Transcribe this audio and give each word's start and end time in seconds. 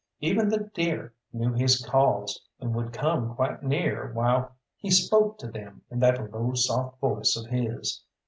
Even 0.19 0.49
the 0.49 0.71
deer 0.73 1.13
knew 1.31 1.53
his 1.53 1.79
calls, 1.85 2.41
and 2.59 2.73
would 2.73 2.91
come 2.91 3.35
quite 3.35 3.61
near 3.61 4.11
while 4.13 4.55
he 4.75 4.89
spoke 4.89 5.37
to 5.37 5.47
them 5.47 5.83
in 5.91 5.99
that 5.99 6.33
low 6.33 6.53
soft 6.55 6.99
voice 6.99 7.37
of 7.37 7.45
his. 7.51 8.01